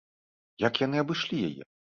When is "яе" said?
1.51-1.63